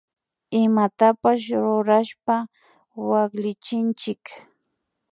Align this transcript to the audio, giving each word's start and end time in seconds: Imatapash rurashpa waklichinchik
Imatapash 0.61 1.45
rurashpa 1.63 2.35
waklichinchik 3.09 4.23